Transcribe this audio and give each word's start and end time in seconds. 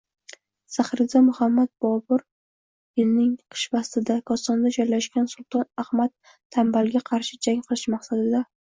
Zahiriddin 0.75 1.27
Bobur 1.85 2.23
yilning 3.01 3.29
qish 3.57 3.67
faslida, 3.75 4.19
Kosonda 4.33 4.75
joylashgan 4.81 5.31
Sulton 5.37 5.71
Ahmad 5.87 6.37
Tanbalga 6.59 7.07
qarshi 7.15 7.43
jang 7.51 7.67
qilish 7.71 7.91
maqsadida 7.99 8.47